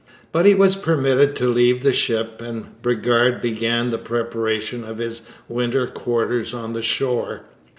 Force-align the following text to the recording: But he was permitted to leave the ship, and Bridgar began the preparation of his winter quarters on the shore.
But 0.31 0.47
he 0.47 0.55
was 0.55 0.75
permitted 0.75 1.35
to 1.35 1.53
leave 1.53 1.83
the 1.83 1.93
ship, 1.93 2.41
and 2.41 2.81
Bridgar 2.81 3.39
began 3.39 3.91
the 3.91 3.99
preparation 3.99 4.83
of 4.83 4.97
his 4.97 5.21
winter 5.47 5.85
quarters 5.85 6.55
on 6.55 6.73
the 6.73 6.81
shore. 6.81 7.41